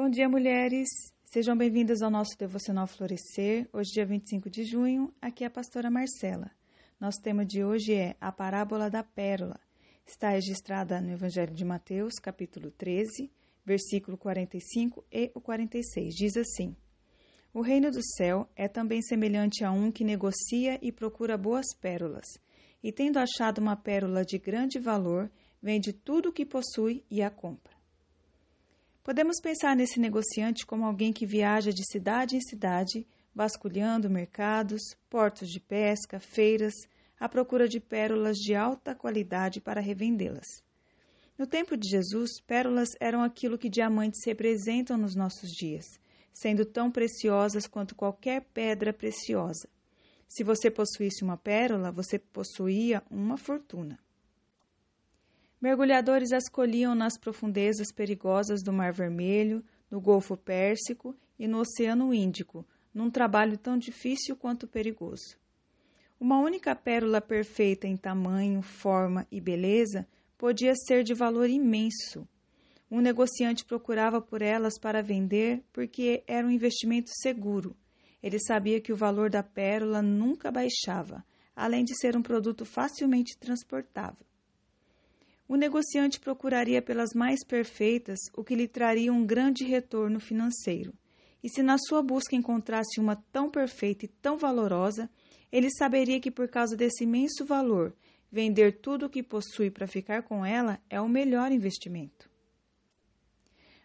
[0.00, 0.88] Bom dia, mulheres!
[1.24, 3.68] Sejam bem-vindas ao nosso Devocional Florescer.
[3.72, 6.52] Hoje, dia 25 de junho, aqui é a pastora Marcela.
[7.00, 9.58] Nosso tema de hoje é a parábola da pérola.
[10.06, 13.28] Está registrada no Evangelho de Mateus, capítulo 13,
[13.66, 16.14] versículo 45 e o 46.
[16.14, 16.76] Diz assim:
[17.52, 22.38] O reino do céu é também semelhante a um que negocia e procura boas pérolas,
[22.80, 25.28] e tendo achado uma pérola de grande valor,
[25.60, 27.77] vende tudo o que possui e a compra.
[29.08, 35.48] Podemos pensar nesse negociante como alguém que viaja de cidade em cidade, vasculhando mercados, portos
[35.48, 36.74] de pesca, feiras,
[37.18, 40.62] à procura de pérolas de alta qualidade para revendê-las.
[41.38, 45.86] No tempo de Jesus, pérolas eram aquilo que diamantes representam nos nossos dias,
[46.30, 49.70] sendo tão preciosas quanto qualquer pedra preciosa.
[50.28, 53.98] Se você possuísse uma pérola, você possuía uma fortuna.
[55.60, 62.14] Mergulhadores as colhiam nas profundezas perigosas do Mar Vermelho, no Golfo Pérsico e no Oceano
[62.14, 65.36] Índico, num trabalho tão difícil quanto perigoso.
[66.20, 70.06] Uma única pérola perfeita em tamanho, forma e beleza
[70.36, 72.26] podia ser de valor imenso.
[72.88, 77.76] Um negociante procurava por elas para vender porque era um investimento seguro.
[78.22, 83.36] Ele sabia que o valor da pérola nunca baixava, além de ser um produto facilmente
[83.38, 84.26] transportável.
[85.48, 90.92] O negociante procuraria pelas mais perfeitas, o que lhe traria um grande retorno financeiro.
[91.42, 95.08] E se na sua busca encontrasse uma tão perfeita e tão valorosa,
[95.50, 97.96] ele saberia que por causa desse imenso valor,
[98.30, 102.28] vender tudo o que possui para ficar com ela é o melhor investimento.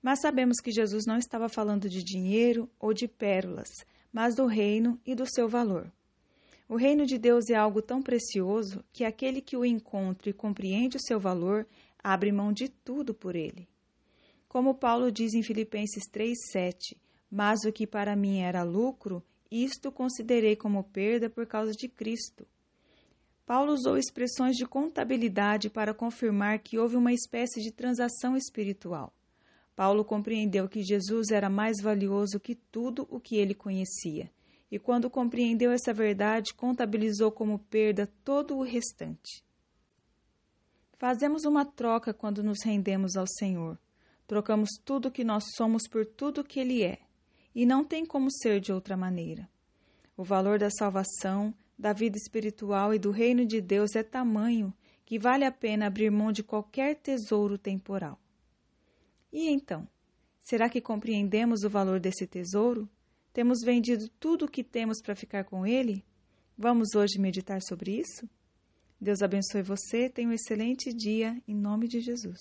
[0.00, 3.68] Mas sabemos que Jesus não estava falando de dinheiro ou de pérolas,
[4.12, 5.92] mas do reino e do seu valor.
[6.68, 10.98] O reino de Deus é algo tão precioso que aquele que o encontra e compreende
[10.98, 11.66] o seu valor
[11.98, 13.66] abre mão de tudo por ele.
[14.46, 16.94] Como Paulo diz em Filipenses 3,7:
[17.30, 22.46] Mas o que para mim era lucro, isto considerei como perda por causa de Cristo.
[23.46, 29.10] Paulo usou expressões de contabilidade para confirmar que houve uma espécie de transação espiritual.
[29.74, 34.30] Paulo compreendeu que Jesus era mais valioso que tudo o que ele conhecia
[34.70, 39.42] e, quando compreendeu essa verdade, contabilizou como perda todo o restante.
[40.98, 43.78] Fazemos uma troca quando nos rendemos ao Senhor.
[44.26, 46.98] Trocamos tudo o que nós somos por tudo o que Ele é,
[47.54, 49.48] e não tem como ser de outra maneira.
[50.16, 54.74] O valor da salvação, da vida espiritual e do reino de Deus é tamanho
[55.06, 58.20] que vale a pena abrir mão de qualquer tesouro temporal.
[59.32, 59.88] E então,
[60.40, 62.86] será que compreendemos o valor desse tesouro?
[63.38, 66.04] Temos vendido tudo o que temos para ficar com Ele?
[66.56, 68.28] Vamos hoje meditar sobre isso?
[69.00, 72.40] Deus abençoe você, tenha um excelente dia, em nome de Jesus.